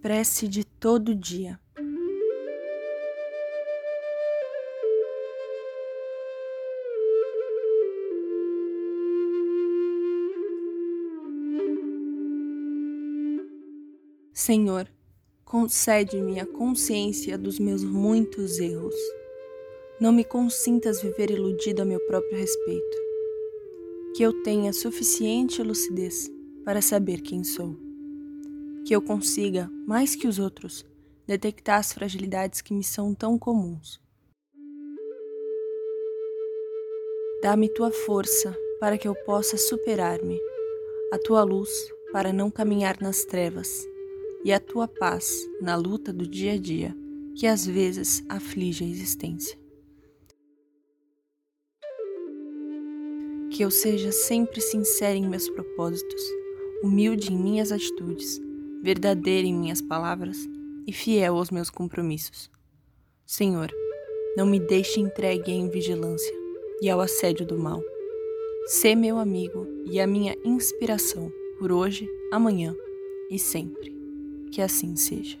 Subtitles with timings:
[0.00, 1.60] prece de todo dia.
[14.32, 14.88] Senhor,
[15.44, 18.94] concede-me a consciência dos meus muitos erros.
[20.00, 22.96] Não me consintas viver iludido a meu próprio respeito.
[24.16, 26.30] Que eu tenha suficiente lucidez
[26.64, 27.89] para saber quem sou.
[28.90, 30.84] Que eu consiga, mais que os outros,
[31.24, 34.00] detectar as fragilidades que me são tão comuns.
[37.40, 40.40] Dá-me tua força para que eu possa superar-me,
[41.12, 41.70] a tua luz
[42.10, 43.86] para não caminhar nas trevas
[44.44, 46.92] e a tua paz na luta do dia a dia
[47.36, 49.56] que às vezes aflige a existência.
[53.52, 56.22] Que eu seja sempre sincera em meus propósitos,
[56.82, 58.49] humilde em minhas atitudes,
[58.82, 60.38] verdadeira em minhas palavras
[60.86, 62.50] e fiel aos meus compromissos.
[63.26, 63.70] Senhor,
[64.36, 66.34] não me deixe entregue à invigilância
[66.80, 67.82] e ao assédio do mal.
[68.66, 72.74] Sê meu amigo e a minha inspiração por hoje, amanhã
[73.30, 73.94] e sempre.
[74.50, 75.38] Que assim seja.